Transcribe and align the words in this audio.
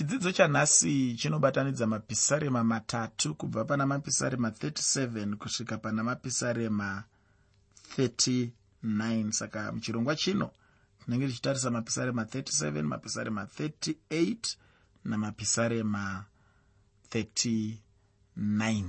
chidzidzo 0.00 0.32
chanhasi 0.32 1.14
chinobatanidza 1.14 1.86
mapisarema 1.86 2.64
matatu 2.64 3.34
kubva 3.34 3.64
pana 3.64 3.86
mapisarema 3.86 4.48
37 4.48 5.34
kusvika 5.34 5.78
pana 5.78 6.04
mapisarema 6.04 7.04
39 7.98 9.30
saka 9.30 9.72
muchirongwa 9.72 10.16
chino 10.16 10.50
tinenge 11.04 11.26
tichitarisa 11.28 11.70
mapisarema 11.70 12.22
37 12.22 12.82
mapisarema 12.82 13.44
38 13.44 14.56
namapisarema 15.04 16.24
39 17.10 18.84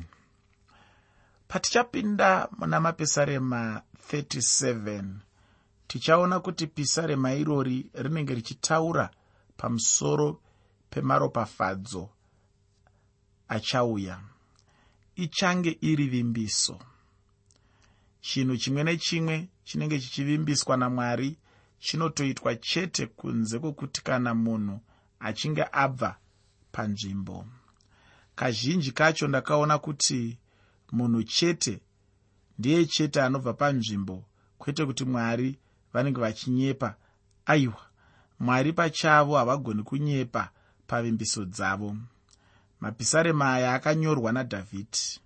patichapinda 1.47 2.49
muna 2.57 2.79
mapisarema 2.79 3.81
37 4.11 5.03
tichaona 5.87 6.39
kuti 6.39 6.67
pisarema 6.67 7.33
irori 7.33 7.89
rinenge 7.93 8.33
richitaura 8.35 9.09
pamusoro 9.57 10.41
pemaropafadzo 10.91 12.09
achauya. 13.47 14.19
Ichange 15.15 15.77
iri 15.81 16.07
vimbiso. 16.07 16.79
Chinhu 18.21 18.57
chimwe 18.57 18.83
nechimwe 18.83 19.49
chinenge 19.63 19.99
chichivimbiswa 19.99 20.77
namwari 20.77 21.37
chinotoitwa 21.79 22.55
chete 22.55 23.07
kunze 23.07 23.59
kwokuti 23.59 24.03
kana 24.03 24.33
munhu 24.35 24.79
achinge 25.19 25.65
abva 25.71 26.17
panzvimbo. 26.71 27.45
Kazhinji 28.35 28.91
kacho 28.91 29.27
ndakaona 29.27 29.77
kuti 29.77 30.37
munhu 30.91 31.23
chete 31.23 31.81
ndiye 32.59 32.85
chete 32.85 33.21
anobva 33.21 33.53
panzvimbo 33.53 34.25
kwete 34.57 34.85
kuti 34.85 35.05
mwari 35.05 35.59
vanenge 35.93 36.19
vachinyepa. 36.21 36.95
Aiwa 37.45 37.81
mwari 38.39 38.73
pachavo 38.73 39.37
havagoni 39.37 39.83
kunyepa 39.83 40.49
pavimbiso 40.91 41.45
dzavo. 41.45 41.97
Mapisarema 42.81 43.53
aya 43.53 43.73
akanyorwa 43.73 44.31
nadhavhidhi. 44.31 45.19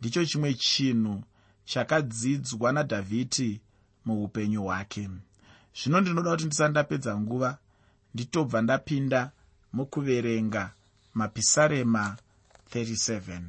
Ndicho 0.00 0.24
chimwe 0.24 0.54
chinhu 0.54 1.22
chakadzidzwa 1.64 2.72
nadhavhidhi 2.72 3.60
muupenyu 4.04 4.62
hwake. 4.62 5.10
Zvino 5.76 6.00
ndinoda 6.00 6.30
kuti 6.30 6.44
ndisati 6.44 6.70
ndapedza 6.70 7.20
nguva 7.20 7.58
nditobva 8.14 8.62
ndapinda 8.62 9.30
mukuverenga 9.72 10.72
mapisarema 11.14 12.16
37 12.74 13.40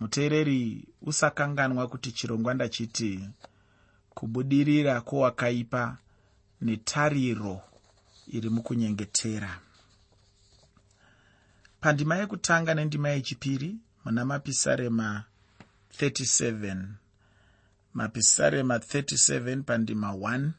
muteereri 0.00 0.84
usakanganwa 1.02 1.88
kuti 1.88 2.12
chirongwa 2.12 2.54
ndachiti 2.54 3.28
kubudirira 4.10 5.00
kwowakaipa 5.00 5.96
netariro 6.60 7.60
iri 8.26 8.50
mukunyengetera 8.50 9.60
pandima 11.80 12.16
yekutanga 12.16 12.74
nendima 12.74 13.08
yechipiri 13.08 13.76
muna 14.04 14.24
mapisarema 14.24 15.24
37 15.98 16.86
mapisarema 17.94 18.76
37 18.76 19.62
pandima 19.62 20.12
1 20.12 20.50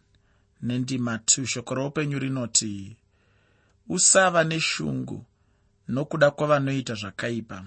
nendima 0.62 1.16
2 1.16 1.46
shoko 1.46 1.76
roupenyu 1.76 2.20
rinoti 2.20 2.96
usava 3.90 4.44
neshungu 4.44 5.26
nokuda 5.90 6.32
kwavanoita 6.32 6.94
zvakaipa. 6.96 7.64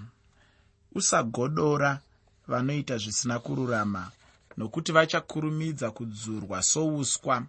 Usagodora 0.95 1.99
vanoita 2.47 2.97
zvisina 2.97 3.39
kururama 3.39 4.11
nokuti 4.57 4.91
vachakurumidza 4.91 5.91
kudzurwa 5.91 6.63
souswa 6.63 7.45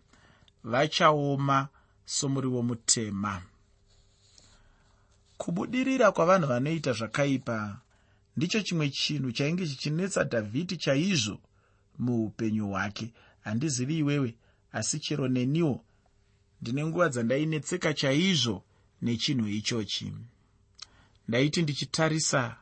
vachaoma 0.65 1.69
somuriwo 2.05 2.63
mutema 2.63 3.43
kubudirira 5.37 6.13
kwavanhu 6.13 6.47
vanoita 6.49 6.93
zvakaipa 6.93 7.81
ndicho 8.37 8.61
chimwe 8.63 8.91
chinhu 8.91 9.33
chainge 9.33 9.67
chichinetsa 9.67 10.25
dhavhidhi 10.25 10.77
chaizvo 10.77 11.39
muupenyu 11.99 12.69
hwake. 12.69 13.13
Handizivi 13.41 13.99
iwewe 13.99 14.35
asi 14.73 14.99
chero 14.99 15.29
neniwo 15.29 15.85
ndine 16.61 16.87
nguva 16.87 17.09
dzandainetseka 17.09 17.95
chaizvo 17.95 18.65
nechinhu 19.03 19.49
ichochi. 19.49 20.13
Ndaiti 21.29 21.63
ndichitarisa 21.63 22.57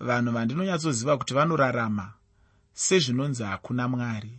vanhu 0.00 0.32
vandinonyatsoziva 0.32 1.18
kuti 1.18 1.34
vanorarama 1.34 2.12
sezvinonzi 2.72 3.42
hakuna 3.42 3.88
mwari. 3.88 4.38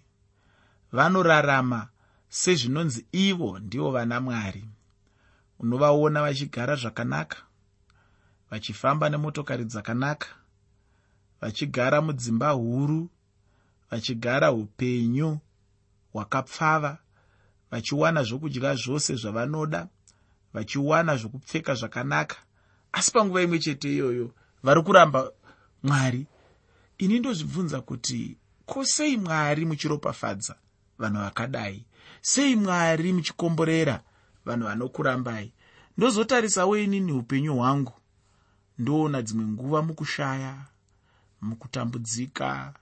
Vanorarama 0.91 1.87
sezvinonzi 2.29 3.05
ivo 3.11 3.59
ndivo 3.59 3.91
vana 3.91 4.21
mwari 4.21 4.65
unovaona 5.59 6.21
vachigara 6.21 6.75
zvakanaka 6.75 7.37
vachifamba 8.51 9.09
nemotokari 9.09 9.65
dzakanaka 9.65 10.27
vachigara 11.41 12.01
mudzimba 12.01 12.49
huru 12.49 13.09
vachigara 13.91 14.51
upenyu 14.51 15.39
hwakapfava 16.13 16.97
vachiwana 17.71 18.23
zvokudya 18.23 18.75
zvose 18.75 19.15
zvavanoda 19.15 19.87
vachiwana 20.53 21.17
zvokupfeka 21.17 21.75
zvakanaka. 21.75 22.37
Asi 22.91 23.11
panguva 23.11 23.41
imwe 23.41 23.59
chete 23.59 23.93
iyoyo 23.93 24.31
vari 24.63 24.81
kuramba 24.81 25.31
mwari 25.83 26.27
ini 26.97 27.19
ndozvibvunza 27.19 27.81
kuti 27.81 28.37
ko 28.65 28.85
sei 28.85 29.17
mwari 29.17 29.65
muchiropafadza 29.65 30.55
vanhu 30.99 31.19
vakadai? 31.19 31.85
Sei 32.21 32.55
mwari 32.55 33.13
muchikomborera 33.13 34.03
vanhu 34.45 34.65
vanokurambai. 34.65 35.51
Ndozotarisawo 35.97 36.77
inini 36.77 37.11
upenyu 37.11 37.55
hwangu. 37.55 37.93
Ndoona 38.79 39.21
dzimwe 39.21 39.45
nguva 39.45 39.81
mukushaya 39.81 40.65
mukutambudzika 41.41 42.73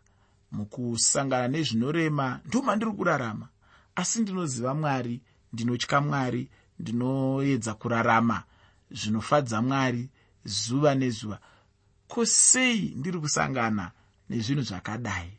mukusangana 0.52 1.48
nezvinorema. 1.48 2.40
Ndomandiri 2.46 2.92
kurarama. 2.92 3.48
Asi 3.96 4.22
ndinoziva 4.22 4.74
mwari 4.74 5.22
ndinotya 5.54 6.02
mwari 6.02 6.50
ndinoedza 6.80 7.74
kurarama. 7.74 8.44
Zvinofadza 8.92 9.62
mwari 9.62 10.10
zuva 10.46 10.96
nezuva. 10.96 11.40
Ko 12.08 12.26
sei 12.26 12.94
ndiri 12.96 13.20
kusangana 13.20 13.92
nezvinhu 14.30 14.62
zvakadai? 14.62 15.38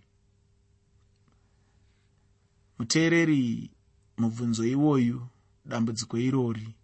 Muteereri 2.79 3.71
mubvunzo 4.19 4.65
iwoyu 4.65 5.27
dambudziko 5.65 6.19
irori. 6.19 6.75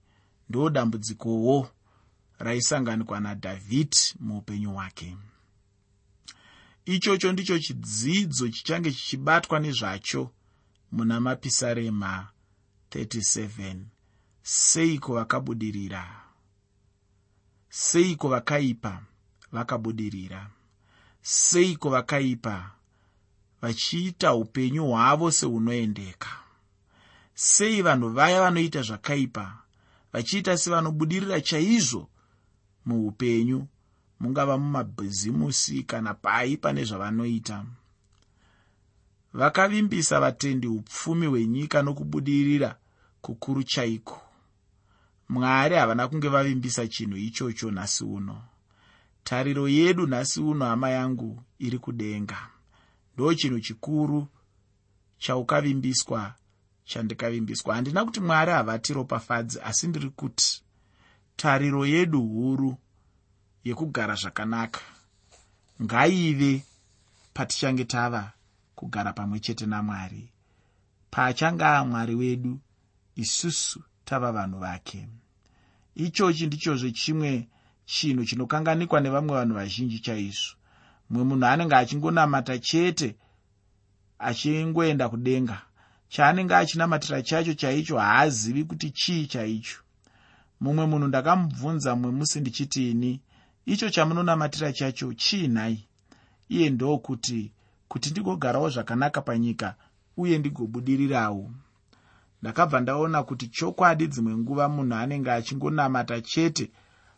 Ndo 0.49 0.71
dambudzikowo 0.71 1.71
raisanganikwa 2.39 3.21
nadhavhidhi 3.21 4.15
muupenyu 4.21 4.71
hwake. 4.73 5.17
Ichocho 6.85 7.33
ndicho 7.33 7.59
chidzidzo 7.59 8.49
chichange 8.49 8.93
chichibatwa 8.93 9.61
nezvacho 9.61 10.31
muna 10.93 11.21
mapisarema 11.21 12.29
37 12.91 13.77
seiko 14.43 15.15
vakabudirira? 15.15 16.21
Seiko 17.69 18.29
vakaipa 18.29 19.03
vakabudirira? 19.53 20.51
Seiko 21.23 21.91
vakaipa 21.91 22.71
vachiita 23.63 24.35
upenyu 24.35 24.87
hwavo 24.87 25.31
seunoendeka 25.31 26.29
sei 27.43 27.83
vanhu 27.83 28.09
vaya 28.09 28.41
vanoita 28.41 28.83
zvakaipa 28.83 29.59
vachiita 30.13 30.59
sevanobudirira 30.59 31.41
chaizvo 31.41 32.09
muupenyu 32.87 33.67
mungava 34.21 34.59
mumabhizimusi 34.59 35.83
kana 35.83 36.15
pai 36.15 36.57
pane 36.57 36.85
zvavanoita. 36.85 37.65
Vakavimbisa 39.33 40.21
vatendi 40.21 40.67
upfumi 40.67 41.27
hwenyika 41.27 41.83
nokubudirira 41.83 42.77
kukuru 43.23 43.63
chaiko? 43.63 44.21
Mwari 45.29 45.77
havana 45.77 46.09
kunge 46.09 46.29
vavimbisa 46.29 46.89
chinhu 46.89 47.17
ichocho 47.17 47.71
nhasi 47.71 48.05
uno. 48.05 48.43
Tariro 49.25 49.69
yedu 49.69 50.07
nhasi 50.07 50.41
uno 50.41 50.65
hama 50.65 50.91
yangu 50.91 51.43
iri 51.59 51.79
kudenga. 51.79 52.49
Ndo 53.15 53.35
chinhu 53.35 53.61
chikuru 53.61 54.29
chaukavimbiswa 55.19 56.35
chandikavimbiswa. 56.91 57.75
Handina 57.75 58.05
kuti 58.05 58.21
mwari 58.21 58.53
havatiropafadzi 58.53 59.61
asi 59.65 59.89
ndiri 59.89 60.11
kuti 60.11 60.63
tariro 61.37 61.87
yedu 61.87 62.23
huru 62.23 62.77
yekugara 63.65 64.15
zvakanaka. 64.15 64.81
Ngaive 65.83 66.65
patichange 67.35 67.85
tava 67.85 68.33
kugara 68.75 69.13
pamwe 69.13 69.41
chete 69.41 69.67
namwari. 69.67 70.29
Paachange 71.11 71.65
amwari 71.65 72.15
wedu 72.15 72.59
isusu 73.17 73.83
tava 74.05 74.33
vanhu 74.33 74.59
vake. 74.59 75.09
Ichochi 75.95 76.47
ndichozve 76.47 76.91
chimwe 76.93 77.49
chinhu 77.85 78.25
chinokanganikwa 78.25 79.01
nevamwe 79.01 79.35
vanhu 79.37 79.55
vazhinji 79.55 79.99
chaizvo. 79.99 80.55
Mumwe 81.11 81.25
munhu 81.25 81.47
anenge 81.47 81.75
achingonamata 81.75 82.59
chete 82.59 83.17
achingoenda 84.19 85.09
kudenga 85.09 85.63
chaanenge 86.13 86.55
achinamatira 86.55 87.23
chacho 87.23 87.55
chaicho 87.55 87.99
haazivi 87.99 88.65
kuti 88.65 88.91
chii 88.91 89.27
chaicho. 89.27 89.79
Mumwe 90.61 90.87
munhu 90.87 91.09
ndakamubvunza 91.09 91.95
mumwe 91.97 92.11
musi 92.19 92.41
ndichitini 92.41 93.21
icho 93.67 93.91
chamunonamatira 93.91 94.73
chacho 94.73 95.15
chii 95.15 95.49
nhai? 95.49 95.85
Iye 96.49 96.71
ndokuti 96.71 97.53
kuti 97.89 98.11
ndigogarawo 98.11 98.69
zvakanaka 98.71 99.21
panyika 99.21 99.75
uye 100.17 100.39
ndigobudirirawo. 100.39 101.51
Ndakabva 102.43 102.81
ndaona 102.81 103.23
kuti 103.23 103.47
chokwadi 103.49 104.07
dzimwe 104.07 104.37
nguva 104.37 104.69
munhu 104.69 104.95
anenge 104.95 105.31
achingonamata 105.33 106.21
chete 106.21 106.71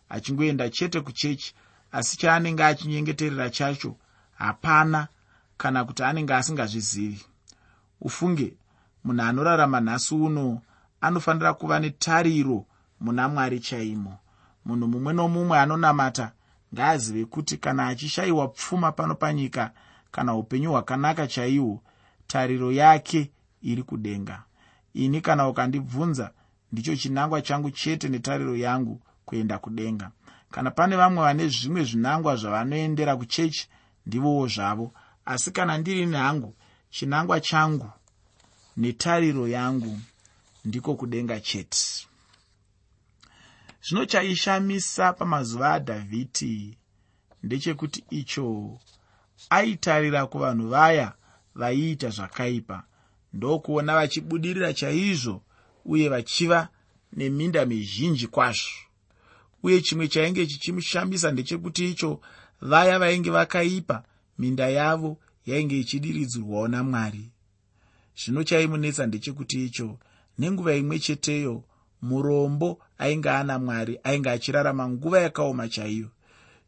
achingoenda 0.08 0.70
chete 0.70 1.00
kuchechi 1.00 1.54
asi 1.92 2.16
chaanenge 2.18 2.64
achinyengeterera 2.64 3.50
chacho 3.50 3.96
hapana 4.34 5.08
kana 5.56 5.84
kuti 5.84 6.02
anenge 6.02 6.34
asingazvizivi. 6.34 7.24
Ufunge 8.00 8.54
munhu 9.04 9.22
anorarama 9.22 9.80
nhasi 9.80 10.14
uno 10.14 10.60
anofanira 11.00 11.54
kuva 11.54 11.78
netariro 11.80 12.66
muna 13.00 13.28
mwari 13.28 13.60
chaimo. 13.60 14.18
Munhu 14.64 14.88
mumwe 14.88 15.12
nomumwe 15.12 15.58
anonamata 15.58 16.32
ngaazive 16.74 17.24
kuti 17.24 17.56
kana 17.56 17.86
achishayiwa 17.86 18.48
pfuma 18.48 18.92
pano 18.92 19.14
panyika 19.14 19.70
kana 20.10 20.34
upenyu 20.34 20.70
hwakanaka 20.70 21.26
chaihwo 21.26 21.82
tariro 22.26 22.72
yake 22.72 23.30
iri 23.62 23.82
kudenga. 23.82 24.42
Ini 24.94 25.20
kana 25.20 25.48
ukandibvunza 25.48 26.30
ndicho 26.72 26.96
chinangwa 26.96 27.42
changu 27.42 27.70
chete 27.70 28.08
netariro 28.08 28.56
yangu 28.56 29.00
kuenda 29.24 29.58
kudenga. 29.58 30.10
Kana 30.50 30.70
pane 30.70 30.96
vamwe 30.96 31.22
vane 31.22 31.48
zvimwe 31.48 31.84
zvinangwa 31.84 32.36
zvavanoendera 32.36 33.16
kuchechi 33.16 33.68
ndivowo 34.06 34.46
zvavo. 34.48 34.92
Asi 35.24 35.50
kana 35.50 35.78
ndiri 35.78 36.06
nhangu 36.06 36.54
chinangwa 36.90 37.40
changu 37.40 37.90
netariro 38.76 39.48
yangu 39.48 40.00
ndiko 40.64 40.94
kudenga 40.94 41.40
chete. 41.40 42.06
Zvino 43.84 44.06
chaishamisa 44.06 45.12
pamazuva 45.12 45.72
adhavhidi 45.72 46.76
ndechekuti 47.42 48.04
icho 48.10 48.78
aitarira 49.50 50.26
kuvanhu 50.26 50.68
vaya 50.68 51.12
vaiita 51.54 52.08
zvakaipa 52.10 52.84
ndokuona 53.32 53.94
vachibudirira 53.94 54.72
chaizvo 54.74 55.42
uye 55.84 56.08
vachiva 56.08 56.68
neminda 57.12 57.66
mizhinji 57.66 58.26
kwazvo. 58.26 58.78
Uye 59.62 59.80
chimwe 59.80 60.08
chainge 60.08 60.46
chichimushamisa 60.46 61.30
ndechekuti 61.30 61.90
icho 61.90 62.20
vaya 62.60 62.98
vainge 62.98 63.30
vakaipa 63.30 64.04
minda 64.38 64.68
yavo 64.68 65.18
yainge 65.46 65.80
ichidiridzirwawo 65.80 66.68
namwari 66.68 67.30
zvino 68.16 68.44
chaimunetsa 68.44 69.06
ndechekuti 69.06 69.64
icho 69.66 69.98
nenguva 70.38 70.74
imwe 70.74 70.98
cheteyo 70.98 71.64
murombo 72.02 72.78
ainge 72.98 73.30
ana 73.30 73.58
mwari 73.58 73.98
ainge 74.04 74.30
achirarama 74.30 74.88
nguva 74.88 75.20
yakaoma 75.20 75.68
chaiyo. 75.68 76.08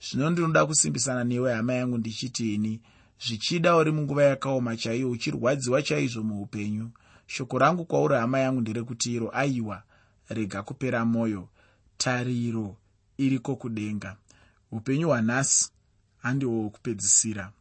Zvino 0.05 0.31
ndinoda 0.31 0.67
kusimbisana 0.67 1.25
newe 1.25 1.53
hama 1.55 1.73
yangu 1.75 1.99
ndichiti 1.99 2.55
ini 2.55 2.81
zvichida 3.27 3.77
uri 3.77 3.91
munguva 3.93 4.23
yakaoma 4.25 4.77
chaiyo 4.77 5.11
uchirwadziwa 5.11 5.83
chaizvo 5.83 6.23
muupenyu. 6.23 6.91
Shoko 7.27 7.59
rangu 7.59 7.85
kwauri 7.85 8.15
hama 8.15 8.39
yangu 8.39 8.61
nderekuti 8.61 9.15
iro 9.15 9.31
aiwa 9.35 9.83
rega 10.29 10.63
kupera 10.63 11.05
mwoyo 11.05 11.49
tariro 11.97 12.77
iriko 13.19 13.57
kudenga. 13.57 14.17
Upenyu 14.73 15.09
hwanhasi 15.09 15.71
handihwo 16.19 16.61
hwokupedzisira 16.61 17.53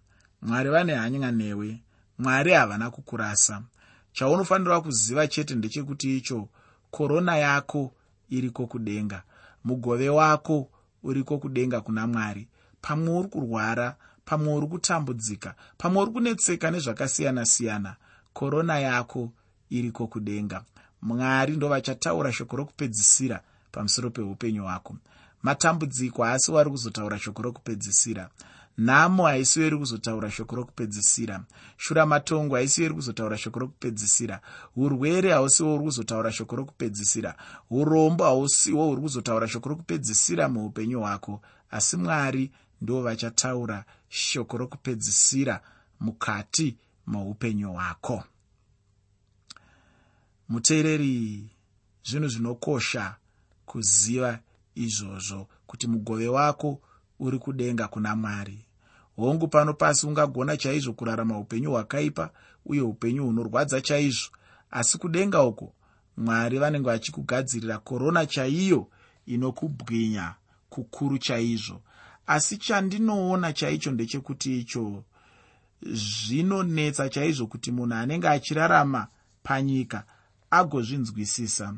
mwari 0.42 0.70
vane 0.70 0.96
hanya 0.96 1.32
newe 1.32 1.82
mwari 2.18 2.52
havana 2.54 2.92
kukurasa 2.92 3.64
chaunofanira 4.14 4.82
kuziva 4.82 5.28
chete 5.28 5.56
ndechekuti 5.56 6.18
icho 6.18 6.48
korona 6.92 7.38
yako 7.38 7.92
iriko 8.30 8.68
kudenga. 8.68 9.24
Mugove 9.64 10.10
wako 10.10 10.70
uriko 11.04 11.38
kudenga 11.38 11.82
kuna 11.82 12.08
mwari. 12.08 12.48
Pamwe 12.82 13.18
uri 13.20 13.28
kurwara 13.30 13.96
pamwe 14.26 14.54
uri 14.54 14.68
kutambudzika 14.68 15.56
pamwe 15.78 16.02
uri 16.02 16.12
kunetseka 16.12 16.72
nezvakasiyana-siyana 16.72 17.96
korona 18.34 18.80
yako 18.80 19.32
iriko 19.70 20.08
kudenga. 20.08 20.64
Mwari 21.02 21.56
ndo 21.58 21.68
vachataura 21.70 22.32
shoko 22.34 22.56
rokupedzisira 22.58 23.42
pamusoro 23.72 24.10
peupenyu 24.10 24.64
hwako. 24.64 24.96
Matambudziko 25.44 26.24
haasi 26.24 26.52
wari 26.52 26.70
kuzotaura 26.70 27.20
shoko 27.20 27.42
rokupedzisira 27.42 28.30
nhamo 28.78 29.26
haisiwo 29.26 29.68
iri 29.68 29.78
kuzotaura 29.78 30.32
shoko 30.32 30.56
rokupedzisira. 30.56 31.44
Shuramatongo 31.78 32.56
haisiwo 32.56 32.86
iri 32.86 32.96
kuzotaura 32.96 33.38
shoko 33.38 33.60
rokupedzisira. 33.60 34.42
Urwere 34.76 35.32
hausiwo 35.32 35.76
uri 35.76 35.84
kuzotaura 35.84 36.32
shoko 36.32 36.56
rokupedzisira. 36.56 37.36
Urombo 37.70 38.24
hausiwo 38.24 38.86
huri 38.86 39.02
kuzotaura 39.02 39.48
shoko 39.48 39.70
rokupedzisira 39.70 40.50
muupenyu 40.50 41.00
hwako. 41.00 41.42
Asi 41.72 41.98
mwari 41.98 42.52
ndo 42.82 43.02
vachataura 43.02 43.86
shoko 44.10 44.58
rokupedzisira 44.58 45.62
mukati 46.00 46.78
muupenyu 47.08 47.72
hwako. 47.74 48.24
Muteereri 50.50 51.50
zvinhu 52.04 52.28
zvinokosha 52.28 53.16
kuziva 53.66 54.40
izvozvo 54.76 55.48
kuti 55.68 55.88
mugove 55.88 56.28
wako 56.28 56.82
uri 57.24 57.40
kudenga 57.40 57.88
kuna 57.88 58.16
mwari. 58.16 58.66
Hongu 59.16 59.48
pano 59.48 59.74
pasi 59.74 60.08
ungagona 60.08 60.58
chaizvo 60.58 60.94
kurarama 60.94 61.40
upenyu 61.40 61.72
hwakaipa 61.72 62.30
uye 62.66 62.82
upenyu 62.82 63.26
hunorwadza 63.26 63.82
chaizvo. 63.82 64.30
Asi 64.72 64.98
kudenga 64.98 65.44
uko 65.44 65.74
mwari 66.18 66.58
vanenge 66.60 66.86
vachikugadzirira 66.90 67.78
korona 67.78 68.26
chaiyo 68.26 68.88
inokubwinya 69.26 70.34
kukuru 70.70 71.18
chaizvo. 71.18 71.82
Asi 72.28 72.58
chandinoona 72.58 73.54
chaicho 73.54 73.92
ndechekuti 73.92 74.60
icho 74.60 75.04
zvinonetsa 75.82 77.10
chaizvo 77.10 77.48
kuti 77.48 77.72
munhu 77.72 77.94
anenge 77.96 78.28
achirarama 78.28 79.08
panyika 79.44 80.04
agozvinzwisisa. 80.52 81.74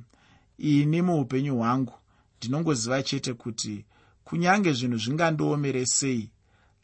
Ini 0.58 1.02
muupenyu 1.02 1.58
hwangu 1.58 1.94
ndinongoziva 2.38 3.04
chete 3.04 3.34
kuti 3.34 3.86
kunyange 4.26 4.74
zvinhu 4.74 4.98
zvingandiomere 4.98 5.86
sei. 5.86 6.30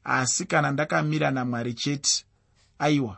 Asi 0.04 0.46
kana 0.46 0.72
ndakamira 0.72 1.32
namwari 1.32 1.74
chete 1.74 2.26
aiwa 2.80 3.18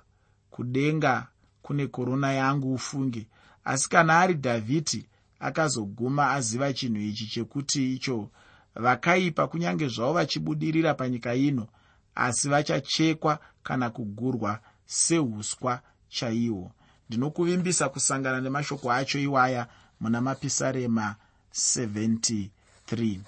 kudenga 0.52 1.28
kune 1.62 1.88
korona 1.88 2.34
yangu 2.34 2.74
ufunge. 2.74 3.28
Asi 3.66 3.90
kana 3.90 4.20
ari 4.20 4.34
dhavhidhi 4.34 5.06
akazoguma 5.40 6.32
aziva 6.32 6.74
chinhu 6.74 7.02
ichi 7.02 7.28
chekuti 7.28 7.94
icho 7.96 8.30
vakaipa 8.76 9.48
kunyange 9.48 9.88
zvavo 9.88 10.14
vachibudirira 10.14 10.94
panyika 10.94 11.36
ino 11.36 11.68
asi 12.16 12.50
vachachekwa 12.50 13.40
kana 13.64 13.90
kugurwa 13.90 14.60
seuswa 14.86 15.82
chaihwo 16.10 16.72
ndinokuvimbisa 17.10 17.90
kusangana 17.90 18.42
nemashoko 18.42 18.92
acho 18.92 19.20
iwaya 19.20 19.68
muna 20.00 20.22
mapisarema 20.22 21.16
73 21.54 23.20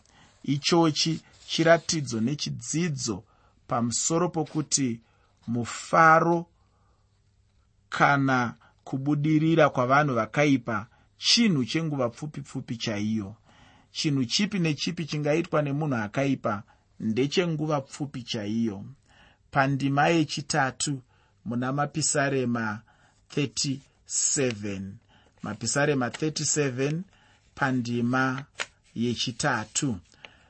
ichochi 0.53 1.21
chiratidzo 1.47 2.21
nechidzidzo 2.21 3.23
pamusoro 3.67 4.29
pokuti 4.29 4.99
mufaro 5.47 6.45
kana 7.89 8.55
kubudirira 8.83 9.69
kwavanhu 9.69 10.13
vakaipa 10.15 10.87
chinhu 11.17 11.65
chenguva 11.65 12.09
pfupi 12.09 12.41
pfupi 12.41 12.77
chaiyo. 12.77 13.35
Chinhu 13.91 14.25
chipi 14.25 14.59
nechipi 14.59 15.05
chingaitwa 15.05 15.61
nemunhu 15.61 15.95
akaipa 15.95 16.63
ndechenguva 16.99 17.81
pfupi 17.81 18.23
chaiyo. 18.23 18.85
Pandima 19.51 20.07
yechitatu 20.07 21.01
muna 21.45 21.73
mapisarema 21.73 22.81
37 23.35 24.81
mapisarema 25.43 26.07
37 26.07 27.01
pandima 27.55 28.45
yechitatu 28.95 29.99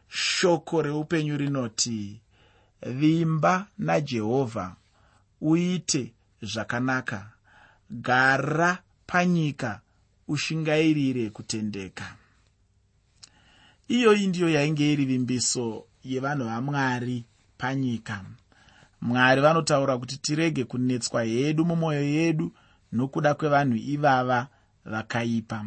shoko 0.10 0.82
reupenyu 0.82 1.38
rinoti 1.38 2.20
vimba 2.82 3.68
najehovha 3.78 4.76
uite 5.42 6.14
zvakanaka. 6.42 7.30
Gara 7.90 8.78
panyika 9.08 9.82
ushingairire 10.28 11.30
kutendeka. 11.30 12.16
Iyoyi 13.88 14.28
ndiyo 14.28 14.50
yainge 14.50 14.94
iri 14.94 15.06
vimbiso 15.06 15.86
yevanhu 16.04 16.46
vamwari 16.46 17.24
panyika. 17.58 18.26
Mwari 19.02 19.42
vanotaura 19.42 19.98
kuti 19.98 20.18
tirege 20.18 20.64
kunetswa 20.64 21.24
hedu 21.24 21.66
mumwoyo 21.66 22.04
yedu 22.04 22.54
nokuda 22.92 23.34
kwevanhu 23.34 23.76
ivava 23.76 24.48
vakaipa. 24.86 25.66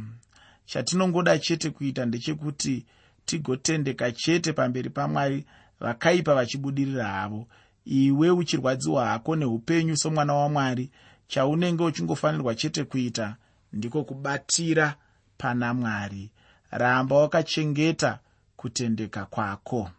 Chatinongoda 0.67 1.39
chete 1.39 1.71
kuita 1.71 2.07
ndechekuti 2.07 2.87
tigotendeka 3.29 4.13
chete 4.13 4.53
pamberi 4.53 4.91
pamwari 4.91 5.45
vakaipa 5.81 6.35
vachibudirira 6.35 7.05
havo. 7.07 7.47
Iwe 7.85 8.31
uchirwadziwa 8.31 9.07
hako 9.07 9.37
neupenyu 9.37 9.97
somwana 9.97 10.35
wamwari 10.35 10.91
chaunenge 11.29 11.83
uchingofanirwa 11.85 12.55
chete 12.55 12.85
kuita 12.85 13.37
ndiko 13.73 14.05
kubatira 14.05 14.95
pana 15.39 15.75
mwari. 15.75 16.31
Ramba 16.71 17.17
wakachengeta 17.17 18.19
kutendeka 18.57 19.25
kwako. 19.25 19.91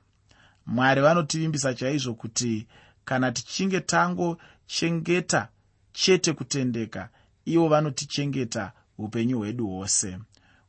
Mwari 0.65 1.01
vanotivimbisa 1.01 1.73
chaizvo 1.73 2.13
kuti 2.13 2.67
kana 3.05 3.31
tichinge 3.31 3.79
tangochengeta 3.81 5.47
chete 5.93 6.33
kutendeka 6.33 7.09
ivo 7.45 7.67
vanotichengeta 7.67 8.71
upenyu 8.97 9.37
hwedu 9.37 9.67
hwose. 9.67 10.17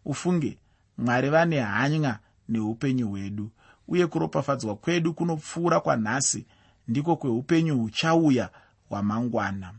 Ufunge 0.04 0.58
mwari 0.98 1.30
vane 1.30 1.60
hanya 1.60 2.18
neupenyu 2.50 3.08
hwedu. 3.08 3.50
Uye 3.88 4.06
kuropafadzwa 4.06 4.76
kwedu 4.76 5.14
kunopfuura 5.14 5.80
kwanhasi 5.80 6.46
ndiko 6.88 7.16
kweupenyu 7.16 7.78
huchauya 7.78 8.50
hwamangwana. 8.88 9.72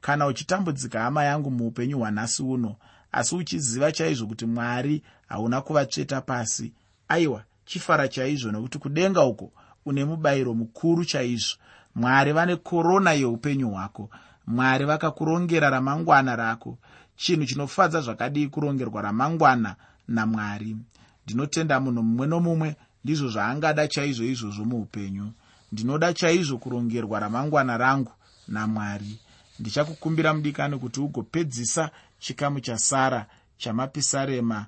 Kana 0.00 0.26
uchitambudzika 0.26 1.02
hama 1.02 1.24
yangu 1.24 1.50
muupenyu 1.50 1.98
hwanhasi 1.98 2.42
uno 2.42 2.76
asi 3.12 3.34
uchiziva 3.36 3.92
chaizvo 3.92 4.26
kuti 4.26 4.46
mwari 4.46 5.02
hauna 5.28 5.60
kuvatsveta 5.60 6.20
pasi 6.20 6.72
aiwa 7.08 7.42
chifara 7.64 8.08
chaizvo 8.08 8.50
nokuti 8.52 8.78
kudenga 8.78 9.22
uko 9.24 9.52
une 9.86 10.04
mubayiro 10.04 10.54
mukuru 10.54 11.04
chaizvo. 11.04 11.56
Mwari 11.94 12.32
vane 12.32 12.56
korona 12.56 13.12
yeupenyu 13.12 13.70
hwako. 13.70 14.10
Mwari 14.46 14.84
vakakurongera 14.84 15.70
ramangwana 15.70 16.36
rako. 16.36 16.78
Chinhu 17.16 17.46
chinofadza 17.46 18.00
zvakadii 18.00 18.48
kurongerwa 18.48 19.02
ramangwana 19.02 19.76
namwari 20.08 20.76
ndinotenda 21.24 21.80
munhu 21.80 22.02
mumwe 22.02 22.26
nomumwe 22.26 22.76
ndizvo 23.04 23.28
zvaangada 23.28 23.88
chaizvo 23.88 24.24
izvozvo 24.24 24.64
muupenyu. 24.64 25.32
Ndinoda 25.72 26.14
chaizvo 26.14 26.58
kurongerwa 26.58 27.20
ramangwana 27.20 27.76
rangu 27.76 28.12
namwari. 28.48 29.18
Ndichakukumbira 29.58 30.34
mudikani 30.34 30.78
kuti 30.78 31.00
ugopedzisa 31.00 31.90
chikamu 32.18 32.60
chasara 32.60 33.26
chamapisarema 33.56 34.66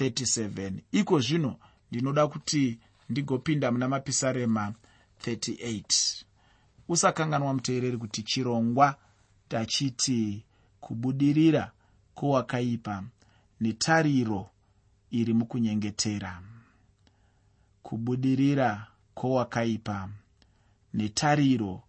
37 0.00 0.72
iko 0.92 1.20
zvino 1.20 1.56
ndinoda 1.90 2.26
kuti 2.26 2.78
ndigopinda 3.10 3.72
muna 3.72 3.88
mapisarema 3.88 4.72
38 5.26 6.24
usakanganwa 6.88 7.54
muteereri 7.54 7.96
kuti 7.96 8.22
chirongwa 8.22 8.96
tachiti 9.48 10.44
kubudirira 10.80 11.72
kwowakaipa 12.14 13.04
netariro 13.60 14.50
iri 15.12 15.34
mukunyengetera. 15.34 16.42
Kubudirira 17.82 18.86
kwowakaipa 19.14 20.08
netariro 20.94 21.82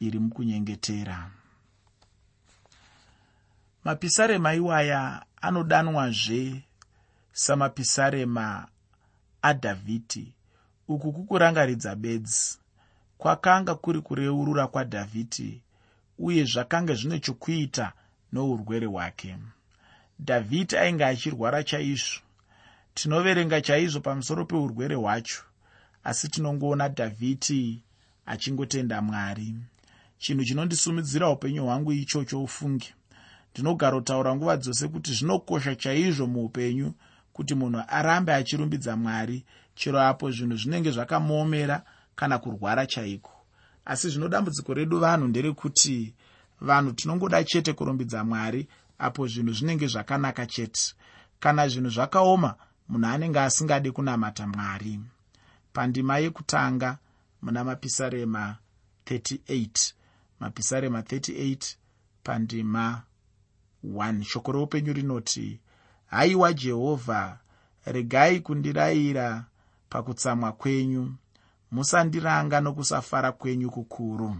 iri 0.00 0.18
mukunyengetera. 0.18 1.30
Mapisarema 3.84 4.54
iwaya 4.54 5.24
anodanwazve 5.40 6.62
samapisarema 7.32 8.68
adhavhidhi 9.42 10.32
uku 10.88 11.12
kukurangaridza 11.12 11.94
bedzi. 11.96 12.58
Kwakanga 13.18 13.74
kuri 13.74 14.00
kureurura 14.00 14.66
kwadhavhidhi 14.66 15.62
uye 16.18 16.44
zvakanga 16.44 16.94
zvine 16.94 17.20
chokuita 17.20 17.92
nourwere 18.32 18.86
hwake. 18.86 19.36
Dhavhidhi 20.20 20.76
ainge 20.76 21.04
achirwara 21.04 21.64
chaizvo 21.64 22.27
tinoverenga 22.98 23.60
chaizvo 23.60 24.00
pamusoro 24.00 24.44
peurwere 24.44 24.94
hwacho 24.94 25.42
asi 26.04 26.28
tinongoona 26.28 26.88
dhavhidhi 26.88 27.82
achingotenda 28.26 29.02
mwari. 29.02 29.54
Chinhu 30.18 30.44
chinondisumudzira 30.44 31.30
upenyu 31.30 31.64
hwangu 31.64 31.92
ichocho 31.92 32.42
ufunge. 32.42 32.94
Ndinogarotaura 33.52 34.34
nguva 34.36 34.56
dzose 34.56 34.88
kuti 34.88 35.12
zvinokosha 35.12 35.74
chaizvo 35.76 36.26
muupenyu 36.26 36.94
kuti 37.32 37.54
munhu 37.54 37.82
arambe 37.88 38.34
achirumbidza 38.34 38.96
mwari 38.96 39.44
chero 39.74 40.00
apo 40.00 40.30
zvinhu 40.30 40.56
zvinenge 40.56 40.90
zvakamuomera 40.90 41.82
kana 42.16 42.38
kurwara 42.38 42.86
chaiko. 42.86 43.32
Asi 43.84 44.08
zvino 44.08 44.28
dambudziko 44.28 44.74
redu 44.74 44.98
vanhu 44.98 45.28
nderekuti 45.28 46.14
vanhu 46.60 46.92
tinongoda 46.92 47.44
chete 47.44 47.72
kurumbidza 47.72 48.24
mwari 48.24 48.68
apo 48.98 49.26
zvinhu 49.26 49.52
zvinenge 49.52 49.86
zvakanaka 49.86 50.46
chete. 50.46 50.94
Kana 51.40 51.68
zvinhu 51.68 51.90
zvakaoma 51.90 52.54
munhu 52.88 53.06
anenge 53.06 53.40
asingadi 53.40 53.90
kunamata 53.92 54.46
mwari. 54.46 55.00
Pandima 55.72 56.18
yekutanga 56.18 56.98
muna 57.42 57.64
mapisarema 57.64 58.56
38 59.06 59.92
mapisarema 60.40 61.00
38 61.00 61.74
pandima 62.22 63.02
1 63.84 64.22
shoko 64.22 64.52
roupenyu 64.52 64.92
rinoti 64.92 65.60
haiwa 66.06 66.52
jehovha 66.52 67.38
regai 67.84 68.40
kundirayira 68.40 69.44
pakutsamwa 69.90 70.52
kwenyu. 70.52 71.14
Musandiranga 71.70 72.60
nokusafara 72.60 73.32
kwenyu 73.32 73.70
kukuru. 73.70 74.36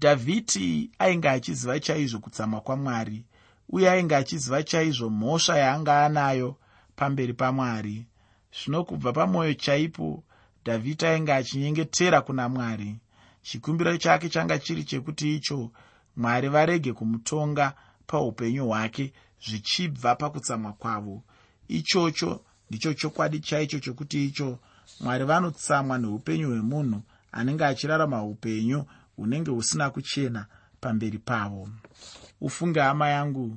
Dhavhidhi 0.00 0.90
ainge 0.98 1.28
achiziva 1.28 1.80
chaizvo 1.80 2.18
kutsamwa 2.18 2.60
kwamwari 2.60 3.24
uye 3.68 3.90
ainge 3.90 4.16
achiziva 4.16 4.62
chaizvo 4.62 5.10
mhosva 5.10 5.58
yaanga 5.58 6.04
anayo 6.06 6.56
pamberi 6.96 7.32
pamwari. 7.32 8.06
Zvino 8.56 8.84
kubva 8.84 9.12
pamwoyo 9.12 9.54
chaipo 9.54 10.24
dhavhidhi 10.64 11.06
ainge 11.06 11.32
achinyengetera 11.32 12.20
kuna 12.20 12.48
mwari. 12.48 12.96
Chikumbiro 13.42 13.96
chake 13.96 14.28
changa 14.28 14.58
chiri 14.58 14.84
chekuti 14.84 15.34
icho 15.36 15.70
mwari 16.16 16.48
varege 16.48 16.92
kumutonga 16.92 17.74
paupenyu 18.06 18.66
hwake 18.66 19.12
zvichibva 19.44 20.14
pakutsamwa 20.16 20.72
kwavo. 20.72 21.22
Ichocho 21.68 22.40
ndicho 22.70 22.94
chokwadi 22.94 23.40
chaicho 23.40 23.78
chokuti 23.78 24.26
icho 24.26 24.58
mwari 25.00 25.24
vanotsamwa 25.24 25.98
neupenyu 25.98 26.48
hwemunhu 26.48 27.02
anenge 27.32 27.64
achirarama 27.64 28.24
upenyu 28.24 28.84
hunenge 29.16 29.50
husina 29.50 29.90
kuchena 29.90 30.46
pamberi 30.80 31.18
pavo 31.18 31.68
ufunge 32.46 32.80
hama 32.80 33.08
yangu 33.08 33.56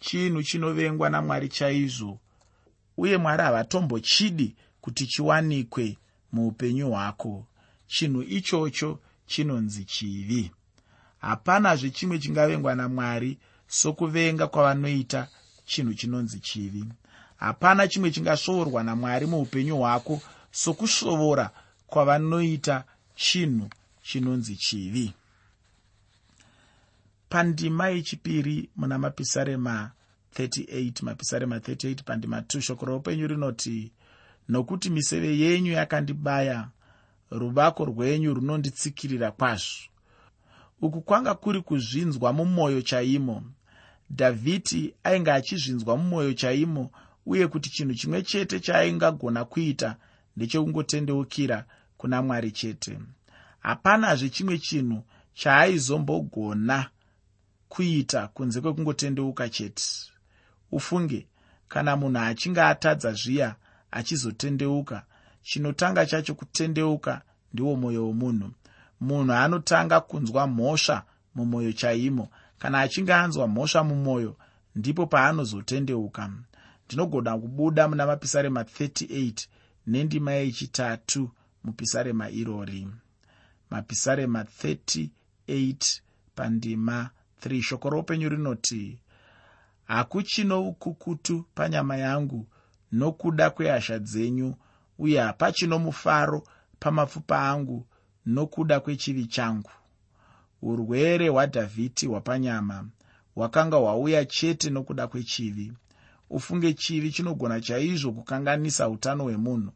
chinhu 0.00 0.42
chinovengwa 0.42 1.10
namwari 1.10 1.48
chaizvo. 1.48 2.18
Uye 2.96 3.16
mwari 3.16 3.42
havatombochidi 3.42 4.54
kuti 4.80 5.06
chiwanikwe 5.06 5.96
muupenyu 6.32 6.90
hwako. 6.90 7.46
Chinhu 7.86 8.22
ichocho 8.22 8.98
chinonzi 9.26 9.84
chivi. 9.84 10.50
Hapanazve 11.20 11.90
chimwe 11.90 12.18
chingavengwa 12.18 12.74
namwari 12.74 13.38
sokuvenga 13.66 14.46
kwavanoita 14.46 15.28
chinhu 15.66 15.94
chinonzi 15.94 16.40
chivi. 16.40 16.84
Hapana 17.36 17.88
chimwe 17.88 18.10
chingasvoorwa 18.10 18.82
namwari 18.84 19.26
muupenyu 19.26 19.76
hwako 19.76 20.20
sokusvovora 20.50 21.50
kwavanoita 21.86 22.84
chinhu 23.16 23.68
chinonzi 24.02 24.56
chivi 24.56 25.12
pandima 27.28 27.88
yechipiri 27.88 28.70
muna 28.76 28.98
mapisarema 28.98 29.90
38 30.34 31.04
mapisarema 31.04 31.58
38 31.58 32.02
pandima 32.02 32.40
2 32.40 32.60
shoko 32.60 32.86
roupenyu 32.86 33.26
rinoti 33.26 33.92
nokuti 34.48 34.90
miseve 34.90 35.38
yenyu 35.38 35.72
yakandibaya 35.72 36.68
ruvako 37.30 37.84
rwenyu 37.84 38.34
runonditsikirira 38.34 39.30
kwazvo. 39.30 39.76
Uku 40.80 41.00
kwanga 41.00 41.34
kuri 41.34 41.60
kuzvinzwa 41.62 42.32
mumwoyo 42.32 42.82
chaimo. 42.82 43.42
Dhavhidhi 44.10 44.94
ainge 45.04 45.32
achizvinzwa 45.32 45.96
mumwoyo 45.96 46.32
chaimo 46.34 46.90
uye 47.26 47.46
kuti 47.48 47.70
chinhu 47.70 47.94
chimwe 47.94 48.22
chete 48.22 48.60
chaaingagona 48.60 49.44
kuita 49.44 49.96
ndechekungotendeukira 50.36 51.64
kuna 51.96 52.22
mwari 52.22 52.50
chete. 52.50 52.98
Hapanazve 53.60 54.28
chimwe 54.28 54.58
chinhu 54.58 55.02
chaaizombogona 55.34 56.90
kuita 57.68 58.28
kunze 58.28 58.60
kwekungotendeuka 58.60 59.48
chete. 59.48 59.84
Ufunge 60.72 61.26
kana 61.68 61.96
munhu 61.96 62.18
achinge 62.18 62.62
atadza 62.62 63.12
zviya 63.12 63.54
achizotendeuka 63.90 65.04
chinotanga 65.42 66.06
chacho 66.06 66.34
kutendeuka 66.34 67.22
ndiwo 67.52 67.76
mwoyo 67.76 68.06
womunhu. 68.06 68.50
Munhu 69.00 69.32
anotanga 69.32 70.00
kunzwa 70.00 70.46
mhosva 70.46 71.04
mumwoyo 71.34 71.72
chaimo 71.72 72.28
kana 72.58 72.80
achinge 72.80 73.14
anzwa 73.14 73.48
mhosva 73.48 73.84
mumwoyo 73.84 74.36
ndipo 74.74 75.06
paanozotendeuka. 75.06 76.30
Ndinogona 76.86 77.38
kubuda 77.38 77.88
muna 77.88 78.06
mapisarema 78.06 78.62
38 78.62 79.46
nendima 79.86 80.32
yechitatu 80.32 81.30
mupisarema 81.64 82.30
irori. 82.30 82.88
Mapisarema 83.70 84.42
38 84.42 86.00
pandima 86.34 87.10
3 87.44 87.62
shoko 87.62 87.90
roupenyu 87.90 88.28
rinoti 88.28 88.98
hakuchino 89.84 90.68
ukukutu 90.68 91.44
panyama 91.54 91.96
yangu 91.96 92.46
nokuda 92.92 93.50
kwehasha 93.50 93.98
dzenyu 93.98 94.54
uye 94.98 95.20
hapachino 95.20 95.78
mufaro 95.78 96.42
pamapfupa 96.80 97.48
angu 97.48 97.86
nokuda 98.26 98.80
kwechivi 98.80 99.26
changu. 99.26 99.70
Urwere 100.62 101.28
hwadhavhidhi 101.28 102.06
hwapanyama 102.06 102.88
hwakanga 103.34 103.76
hwauya 103.76 104.24
chete 104.24 104.70
nokuda 104.70 105.06
kwechivi. 105.06 105.72
Ufunge 106.30 106.72
chivi 106.72 107.10
chinogona 107.12 107.60
chaizvo 107.60 108.12
kukanganisa 108.12 108.88
utano 108.88 109.24
hwemunhu. 109.24 109.72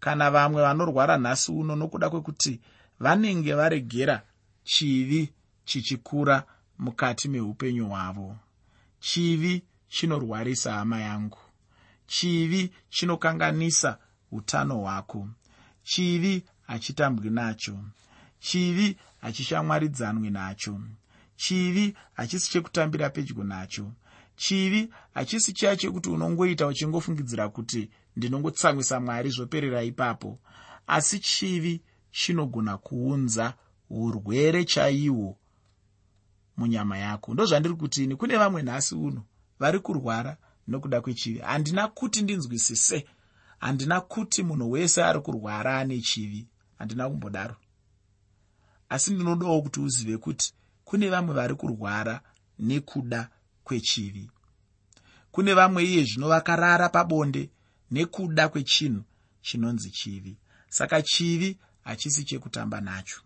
Kana 0.00 0.30
vamwe 0.30 0.62
vanorwara 0.62 1.18
nhasi 1.18 1.52
uno 1.52 1.76
nokuda 1.76 2.10
kwekuti 2.10 2.60
vanenge 3.00 3.54
varegera 3.54 4.22
chivi 4.64 5.32
chichikura 5.64 6.44
mukati 6.78 7.28
meupenyu 7.28 7.88
hwavo. 7.88 8.36
Chivi 9.00 9.62
chinorwarisa 9.88 10.72
hama 10.72 11.00
yangu. 11.00 11.38
Chivi 12.06 12.72
chinokanganisa 12.90 13.98
utano 14.32 14.76
hwako. 14.78 15.28
Chivi 15.82 16.44
hachitambwi 16.66 17.30
nacho. 17.30 17.78
Chivi 18.40 18.96
hachishamwaridzanwi 19.20 20.30
nacho. 20.30 20.80
Chivi 21.36 21.96
hachisi 22.12 22.50
chekutambira 22.50 23.10
pedyo 23.10 23.44
nacho. 23.44 23.92
Chivi 24.36 24.90
hachisi 25.14 25.52
chiya 25.52 25.76
chekuti 25.76 26.10
unongoita 26.10 26.66
uchingofungidzira 26.66 27.48
kuti 27.48 27.90
ndinongotsamwisa 28.16 29.00
mwari 29.00 29.30
zvoperera 29.30 29.82
ipapo. 29.82 30.38
Asi 30.86 31.18
chivi 31.18 31.82
chinogona 32.10 32.76
kuunza 32.78 33.54
urwere 33.90 34.64
chaihwo 34.64 35.36
munyama 36.58 36.98
yako. 36.98 37.34
Ndozvandiri 37.34 37.74
kutini? 37.74 38.16
Kune 38.16 38.36
vamwe 38.36 38.62
nhasi 38.62 38.94
uno 38.94 39.24
vari 39.58 39.78
kurwara 39.80 40.36
nokuda 40.68 41.00
kwechivi. 41.00 41.38
Handina 41.38 41.88
kuti 41.88 42.22
ndinzwisise. 42.22 43.06
Handina 43.58 44.00
kuti 44.00 44.42
munhu 44.42 44.70
wese 44.70 45.04
ari 45.04 45.20
kurwara 45.20 45.78
ane 45.78 46.00
chivi. 46.00 46.46
Handina 46.78 47.08
kumbodaro. 47.08 47.56
Asi 48.88 49.14
ndinodawo 49.14 49.62
kuti 49.62 49.80
uzive 49.80 50.18
kuti 50.18 50.52
kune 50.84 51.08
vamwe 51.10 51.34
vari 51.34 51.54
kurwara 51.54 52.20
nekuda 52.58 53.28
kwechivi. 53.64 54.30
Kune 55.30 55.54
vamwe 55.54 55.84
iye 55.84 56.04
zvino 56.04 56.28
vakarara 56.28 56.88
pabonde 56.88 57.50
nekuda 57.90 58.48
kwechinhu 58.48 59.02
chinonzi 59.40 59.90
chivi. 59.90 60.36
Saka 60.68 61.02
chivi 61.02 61.58
hachisi 61.84 62.24
chekutamba 62.24 62.80
nacho 62.80 63.20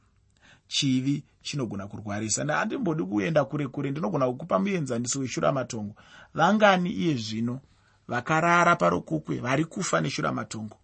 chivi 0.73 1.25
chinogona 1.43 1.87
kurwarisa. 1.87 2.45
Handimbodi 2.45 3.03
kuenda 3.05 3.45
kure 3.45 3.69
kure 3.69 3.91
ndinogona 3.91 4.27
kukupa 4.27 4.59
muenzaniso 4.59 5.21
weshuramatongo 5.21 5.95
vangani 6.35 6.91
iye 6.91 7.15
zvino 7.15 7.61
vakarara 8.09 8.77
parokukwe 8.77 9.37
vari 9.41 9.65
kufa 9.65 10.01
neshuramatongo 10.01 10.77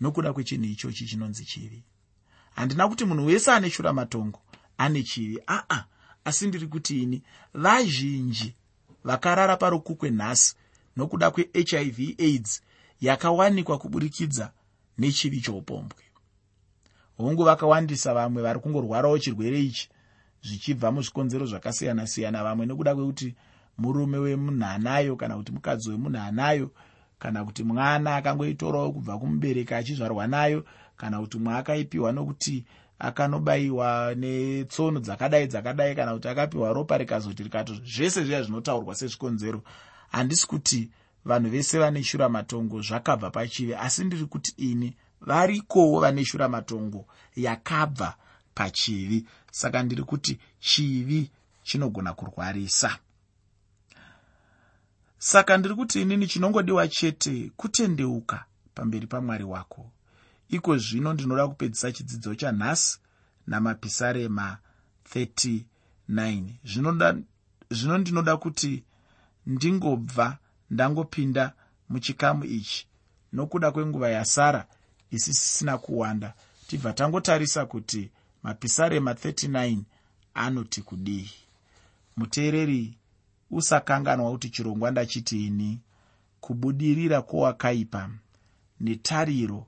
nokuda 0.00 0.32
kwechinhu 0.32 0.64
ichochi 0.64 1.06
chinonzi 1.06 1.44
chivi? 1.44 1.84
Handina 2.56 2.88
kuti 2.88 3.04
munhu 3.04 3.26
wese 3.26 3.50
ane 3.52 3.70
shuramatongo 3.70 4.40
ane 4.78 5.02
chivi. 5.02 5.40
Aa 5.48 5.84
asi 6.24 6.46
ndiri 6.46 6.66
kuti 6.66 7.02
ini 7.02 7.22
vazhinji 7.54 8.54
vakarara 9.04 9.56
parokukwe 9.56 10.10
nhasi 10.10 10.54
nokuda 10.96 11.30
kwehiv 11.30 12.20
aids 12.20 12.62
yakawanikwa 13.00 13.78
kuburikidza 13.78 14.52
nechivi 14.98 15.40
choupombwe 15.40 16.09
hongu 17.20 17.44
vakawandisa 17.44 18.14
vamwe 18.14 18.42
vari 18.42 18.60
kungorwarawo 18.60 19.18
chirwere 19.18 19.60
ichi 19.60 19.88
zvichibva 20.42 20.92
muzvikonzero 20.92 21.46
zvakasiyana-siyana. 21.46 22.44
Vamwe 22.44 22.66
nekuda 22.66 22.94
kwekuti 22.94 23.34
murume 23.78 24.18
wemunhu 24.18 24.64
anayo 24.64 25.16
kana 25.16 25.36
kuti 25.36 25.52
mukadzi 25.52 25.90
wemunhu 25.90 26.18
anayo 26.18 26.70
kana 27.18 27.44
kuti 27.44 27.64
mwana 27.64 28.16
akangoitorawo 28.16 28.92
kubva 28.92 29.18
kumubereki 29.18 29.74
achizvarwa 29.74 30.26
nayo 30.26 30.64
kana 30.96 31.20
kuti 31.20 31.38
mwe 31.38 31.54
akaipiwa 31.54 32.12
nokuti 32.12 32.64
akanobayiwa 32.98 34.14
netsono 34.14 35.00
dzakadai 35.00 35.46
dzakadai 35.46 35.94
kana 35.94 36.12
kuti 36.12 36.28
akapiwa 36.28 36.72
ropa 36.72 36.98
rikazoti 36.98 37.42
rikato 37.42 37.74
zvese 37.74 38.24
zviya 38.24 38.42
zvinotaurwa 38.42 38.94
sezvikonzero. 38.94 39.62
Handisi 40.08 40.46
kuti 40.46 40.90
vanhu 41.24 41.50
vese 41.50 41.78
vane 41.78 42.02
shuramatongo 42.02 42.80
zvakabva 42.80 43.30
pachivi 43.30 43.74
asi 43.74 44.04
ndiri 44.04 44.26
kuti 44.26 44.54
ini 44.56 44.96
varikowo 45.20 46.00
vane 46.00 46.24
shuramatongo 46.24 47.06
yakabva 47.36 48.16
pachivi. 48.54 49.26
Saka 49.50 49.82
ndiri 49.82 50.02
kuti 50.02 50.38
chivi 50.60 51.30
chinogona 51.62 52.14
kurwarisa. 52.14 52.98
Saka 55.18 55.56
ndiri 55.56 55.74
kuti 55.74 56.02
inini 56.02 56.26
chinongodiwa 56.26 56.88
chete 56.88 57.50
kutendeuka 57.56 58.44
pamberi 58.74 59.06
pamwari 59.06 59.44
wako. 59.44 59.90
Iko 60.48 60.78
zvino 60.78 61.12
ndinoda 61.12 61.48
kupedzisa 61.48 61.92
chidzidzo 61.92 62.34
chanhasi 62.34 62.98
namapisarema 63.46 64.58
39 65.14 67.22
zvino 67.70 67.98
ndinoda 67.98 68.36
kuti 68.36 68.84
ndingobva 69.46 70.38
ndangopinda 70.70 71.52
muchikamu 71.88 72.44
ichi 72.44 72.86
nokuda 73.32 73.70
kwenguva 73.70 74.10
yasara 74.10 74.66
isisisina 75.10 75.78
kuwanda. 75.78 76.34
Tibva 76.66 76.92
tangotarisa 76.92 77.66
kuti 77.66 78.10
mapisarema 78.42 79.12
39 79.12 79.78
anoti 80.34 80.82
kudii. 80.82 81.30
Muteereri 82.16 82.94
usakanganwa 83.50 84.30
kuti 84.30 84.50
chirongwa 84.50 84.90
ndachitiini 84.90 85.80
kubudirira 86.40 87.22
kwowakaipa 87.22 88.10
netariro 88.80 89.66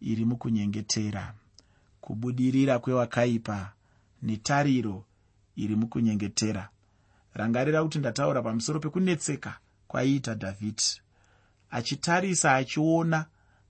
iri 0.00 0.24
mukunyengetera. 0.24 1.34
Kubudirira 2.00 2.78
kwewakaipa 2.78 3.72
netariro 4.22 5.04
iri 5.56 5.76
mukunyengetera. 5.76 6.68
Rangarira 7.34 7.82
kuti 7.82 7.98
ndataura 7.98 8.42
pamusoro 8.42 8.80
pekunetseka 8.80 9.58
kwaiita 9.88 10.34
dhavhidhi 10.34 11.00
achitarisa 11.70 12.54
achiona 12.54 13.26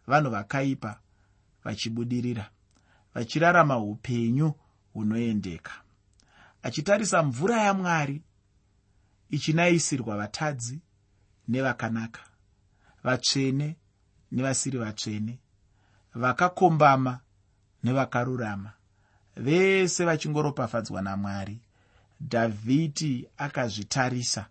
vanhu 0.07 0.31
vakaipa 0.31 1.00
vachibudirira 1.64 2.50
vachirarama 3.14 3.79
upenyu 3.79 4.53
hunoendeka. 4.92 5.72
Achitarisa 6.62 7.22
mvura 7.22 7.61
yamwari 7.62 8.22
ichinayisirwa 9.31 10.16
vatadzi 10.16 10.81
nevakanaka 11.48 12.20
vatsvene 13.05 13.77
nevasiri 14.33 14.79
vatsvene 14.79 15.38
vakakombama 16.14 17.20
nevakarurama 17.85 18.72
vese 19.37 20.05
vachingoropafadzwa 20.05 21.03
namwari. 21.03 21.61
Dhavhidhi 22.20 23.29
akazvitarisa 23.37 24.46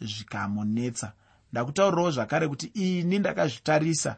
zvikamunetsa. 0.00 1.12
Ndakutaurirawo 1.52 2.10
zvakare 2.10 2.48
kuti 2.48 2.66
ini 2.66 3.18
ndakazvitarisa 3.18 4.16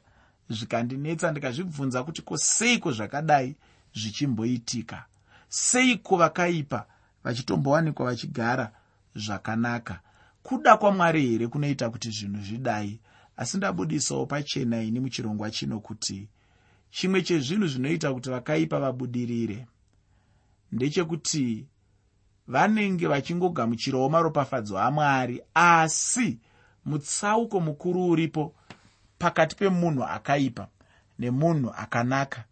zvikandinetsa 0.51 1.31
ndikazvibvunza 1.31 2.05
kuti 2.05 2.23
ko 2.23 2.37
seiko 2.37 2.93
zvakadai 2.93 3.57
zvichimboitika? 3.95 5.05
Seiko 5.49 6.17
vakaipa 6.17 6.87
vachitombowanikwa 7.25 8.07
vachigara 8.07 8.73
zvakanaka? 9.15 10.01
Kuda 10.43 10.77
kwamwari 10.77 11.27
here 11.27 11.49
kunoita 11.49 11.91
kuti 11.91 12.11
zvinhu 12.11 12.43
zvidai? 12.43 13.01
Asi 13.37 13.57
ndabudisawo 13.57 14.27
pachena 14.27 14.83
ini 14.83 15.01
muchirongwa 15.01 15.51
chino 15.51 15.81
kuti 15.81 16.29
chimwe 16.91 17.23
chezvinhu 17.23 17.67
zvinoita 17.67 18.15
kuti 18.15 18.31
vakaipa 18.31 18.81
vabudirire. 18.81 19.67
Ndechekuti 20.73 21.67
vanenge 22.47 23.07
vachingogamuchirawo 23.07 24.09
maropafadzo 24.09 24.79
amwari 24.79 25.43
asi 25.55 26.39
mutsauko 26.85 27.61
mukuru 27.61 28.09
uripo 28.09 28.55
pakati 29.19 29.57
pemunhu 29.57 30.05
akaipa 30.05 30.69
nemunhu 31.19 31.71
akanaka 31.77 32.45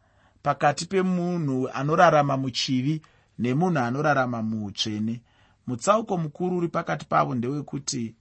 pakati 0.42 0.86
pemunhu 0.86 1.68
anorarama 1.68 2.36
muchivi 2.36 3.02
nemunhu 3.38 3.78
anorarama 3.78 4.42
muutsvene 4.42 5.20
mutsauko 5.66 6.18
mukuru 6.18 6.56
uri 6.56 6.68
pakati 6.68 7.04
pavo 7.04 7.34
ndewekuti 7.34 8.14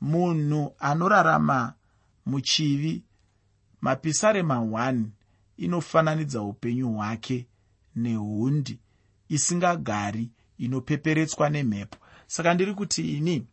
munhu 0.00 0.74
anorarama 0.78 1.74
muchivi 2.26 3.02
mapisarema 3.80 4.56
1 4.56 5.04
inofananidza 5.56 6.42
upenyu 6.42 6.92
hwake 6.92 7.46
nehundi 7.96 8.78
isingagari 9.28 10.30
inopeperetswa 10.58 11.50
nemhepo. 11.50 11.96
Saka 12.26 12.54
ndiri 12.54 12.74
kuti 12.74 13.16
ini 13.16 13.46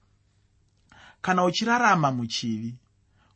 kana 1.21 1.43
uchirarama 1.43 2.12
muchivi 2.12 2.75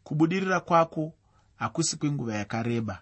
kubudirira 0.05 0.59
kwako 0.59 1.13
hakusi 1.55 1.97
kwenguva 1.97 2.35
yakareba. 2.35 3.01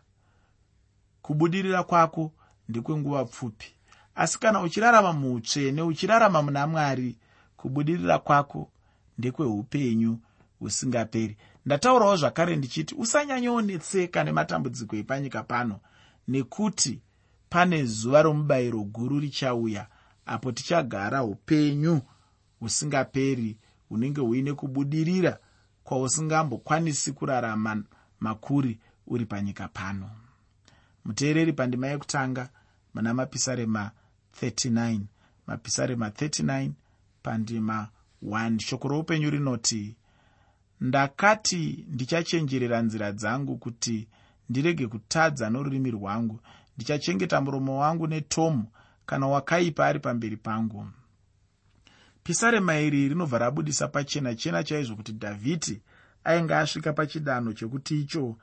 Kubudirira 1.21 1.83
kwako 1.83 2.31
ndekwenguva 2.69 3.25
pfupi. 3.25 3.67
Asi 4.15 4.39
kana 4.39 4.61
uchirarama 4.61 5.13
muutsvene 5.13 5.81
uchirarama 5.81 6.41
muna 6.41 6.67
mwari 6.67 7.15
kubudirira 7.57 8.19
kwako 8.19 8.69
ndekweupenyu 9.17 10.19
husingaperi. 10.59 11.37
Ndataurawo 11.65 12.15
zvakare 12.15 12.55
ndichiti 12.55 12.95
usanyanyoonetseka 12.95 14.23
nematambudziko 14.23 14.95
epanyika 14.95 15.43
pano 15.43 15.79
nekuti 16.27 17.01
pane 17.49 17.85
zuva 17.85 18.21
romubayiro 18.21 18.79
guru 18.83 19.19
richauya 19.19 19.87
apo 20.25 20.51
tichagara 20.51 21.23
upenyu 21.23 22.01
husingaperi 22.59 23.57
hunenge 23.89 24.21
huine 24.21 24.53
kubudirira 24.53 25.39
kwausingambokwanisi 25.83 27.11
kurarama 27.11 27.83
makuri 28.19 28.79
uri 29.07 29.25
panyika 29.25 29.67
pano. 29.67 30.09
Muteereri 31.05 31.53
pandima 31.53 31.87
yekutanga 31.87 32.49
muna 32.93 33.13
mapisarema 33.13 33.91
39 34.41 34.99
mapisarema 35.47 36.09
39 36.09 36.71
pandima 37.23 37.87
1 38.23 38.59
shoko 38.59 38.87
roupenyu 38.87 39.29
rinoti 39.29 39.95
ndakati 40.81 41.85
ndichachenjerera 41.89 42.81
nzira 42.81 43.11
dzangu 43.11 43.57
kuti 43.57 44.07
ndirege 44.49 44.87
kutadza 44.87 45.49
norurimi 45.49 45.91
rwangu. 45.91 46.39
Ndichachengeta 46.75 47.41
muromo 47.41 47.79
wangu 47.79 48.07
netomu 48.07 48.65
kana 49.05 49.27
wakaipa 49.27 49.85
ari 49.87 49.99
pamberi 49.99 50.37
pangu 50.37 50.87
pisarema 52.23 52.79
iri 52.79 53.09
rinobva 53.09 53.37
rabudisa 53.37 53.87
pachena 53.87 54.35
chena 54.35 54.63
chaizvo 54.63 54.95
kuti 54.95 55.11
dhavhidhi 55.11 55.81
ainge 56.23 56.55
asvika 56.55 56.93
pachidanho 56.93 57.53
chekuti 57.53 58.01
icho 58.01 58.37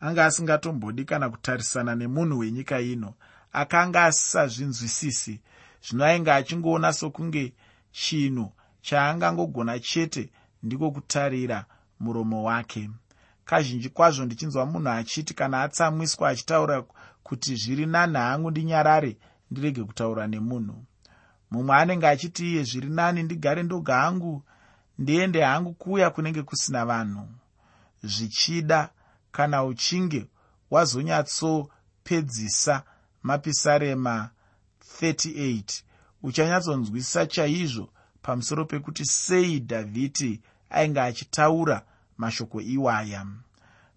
anga 0.00 0.24
asingatombodi 0.24 1.04
kana 1.04 1.30
kutarisana 1.30 1.94
nemunhu 1.94 2.38
wenyika 2.38 2.80
ino 2.80 3.14
akanga 3.52 4.04
asisazvinzwisisi 4.04 5.40
zvino 5.84 6.04
ainge 6.04 6.32
achingoona 6.32 6.92
sokunge 6.92 7.52
chinhu 7.92 8.52
chaangangogona 8.80 9.78
chete 9.78 10.30
ndiko 10.62 10.90
kutarira 10.90 11.64
muromo 12.00 12.44
wake. 12.44 12.90
Kazhinji 13.44 13.88
kwazvo 13.88 14.24
ndichinzwa 14.24 14.66
munhu 14.66 14.88
achiti 14.88 15.34
kana 15.34 15.62
atsamwiswa 15.62 16.28
achitaura 16.28 16.84
kuti 17.22 17.56
zviri 17.56 17.86
nani 17.86 18.16
hangu 18.16 18.50
ndinyarare 18.50 19.16
ndirege 19.50 19.84
kutaura 19.84 20.26
nemunhu 20.26 20.84
mumwe 21.50 21.76
anenge 21.76 22.06
achiti 22.06 22.52
iye 22.52 22.64
zviri 22.64 22.88
nani 22.88 23.22
ndigare 23.22 23.62
ndoga 23.62 23.96
hangu 23.96 24.42
ndiende 24.98 25.42
hangu 25.42 25.74
kuuya 25.74 26.10
kunenge 26.10 26.42
kusina 26.42 26.84
vanhu. 26.84 27.28
Zvichida 28.02 28.90
kana 29.32 29.64
uchinge 29.64 30.26
wazonyatsopedzisa 30.70 32.82
mapisarema 33.22 34.30
38 35.00 35.82
uchanyatsonzwisisa 36.22 37.26
chaizvo 37.26 37.88
pamusoro 38.22 38.64
pekuti 38.64 39.04
sei 39.04 39.60
dhavhidhi 39.60 40.40
ainge 40.70 41.00
achitaura 41.00 41.82
mashoko 42.18 42.60
iwaya. 42.60 43.26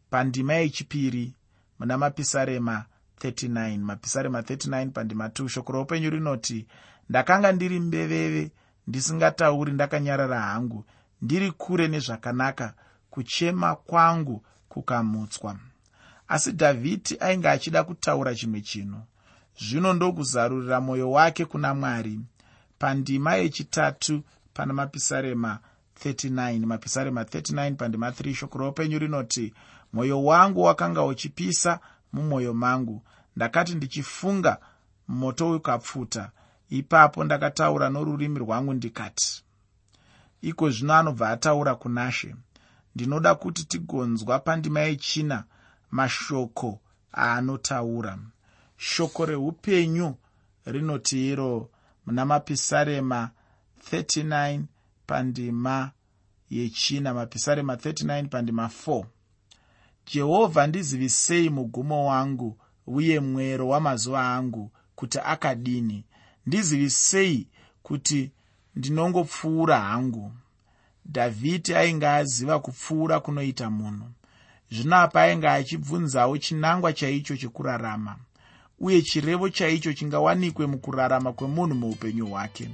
Pandima 0.10 0.54
yechipiri 0.54 1.34
muna 1.80 1.98
mapisarema 1.98 2.86
39 3.20 3.78
mapisarema 3.78 4.42
39 4.42 4.90
pandima 4.90 5.28
2 5.28 5.48
shoko 5.48 5.72
roupenyu 5.72 6.10
rinoti 6.10 6.68
ndakanga 7.12 7.52
ndiri 7.52 7.80
mbeveve 7.80 8.52
ndisingatauri 8.88 9.72
ndakanyarara 9.72 10.42
hangu. 10.42 10.86
Ndiri 11.22 11.52
kure 11.52 11.88
nezvakanaka 11.88 12.74
kuchema 13.10 13.76
kwangu 13.76 14.46
kukamutswa. 14.70 15.56
Asi 16.28 16.52
dhavhidhi 16.52 17.18
ainge 17.20 17.50
achida 17.50 17.84
kutaura 17.84 18.36
chimwe 18.36 18.62
chinhu. 18.62 19.02
Zvino 19.60 19.94
ndokuzarurira 19.94 20.82
mwoyo 20.82 21.12
wake 21.12 21.46
kuna 21.46 21.74
mwari 21.74 22.20
pandima 22.80 23.36
yechitatu 23.36 24.24
pana 24.54 24.74
mapisarema 24.74 25.60
39 26.06 26.66
mapisarema 26.66 27.24
39 27.24 27.76
pandima 27.76 28.10
3 28.10 28.34
shoko 28.34 28.58
roupenyu 28.58 29.00
rinoti 29.00 29.54
mwoyo 29.94 30.24
wangu 30.24 30.62
wakanga 30.64 31.04
uchipisa 31.06 31.80
mumwoyo 32.14 32.54
mangu. 32.54 33.02
Ndakati 33.36 33.76
ndichifunga 33.76 34.58
moto 35.08 35.52
ukapfuta 35.52 36.32
ipapo 36.80 37.24
ndakataura 37.24 37.90
norurimi 37.90 38.40
rwangu 38.40 38.74
ndikati 38.74 39.44
iko 40.42 40.70
zvino 40.70 40.94
anobva 40.94 41.30
ataura 41.30 41.76
kunashe 41.76 42.36
ndinoda 42.96 43.36
kuti 43.36 43.64
tigonzwa 43.72 44.40
pandima 44.40 44.80
yechina 44.80 45.44
mashoko 45.92 46.80
aanotaura. 47.14 48.18
Shoko 48.78 49.26
reupenyu 49.26 50.16
rinoti 50.66 51.18
iro 51.32 51.70
muna 52.06 52.26
mapisarema 52.26 53.30
39 53.92 54.62
pandima 55.08 55.92
yechina 56.50 57.14
mapisarema 57.14 57.76
39 57.76 58.28
pandima 58.28 58.70
4 58.88 59.06
jehovha 60.14 60.68
ndizivisei 60.68 61.50
mugumo 61.50 62.06
wangu 62.08 62.58
uye 62.88 63.20
mwero 63.20 63.68
wamazuva 63.68 64.34
angu 64.36 64.72
kuti 64.96 65.20
akadini 65.20 66.06
ndizivisei 66.46 67.48
kuti 67.84 68.32
ndinongopfuura 68.76 69.80
hangu? 69.80 70.32
Dhavhidhi 71.06 71.76
ainge 71.76 72.08
aziva 72.08 72.60
kupfuura 72.60 73.20
kunoita 73.20 73.70
munhu. 73.70 74.08
Zvino 74.72 74.96
apa 74.96 75.22
ainge 75.22 75.48
achibvunzawo 75.50 76.38
chinangwa 76.38 76.94
chaicho 76.94 77.38
chekurarama 77.38 78.18
uye 78.82 79.02
chirevo 79.02 79.50
chaicho 79.50 79.94
chingawanikwe 79.94 80.66
mukurarama 80.66 81.34
kwemunhu 81.34 81.76
muupenyu 81.76 82.26
hwake 82.28 82.70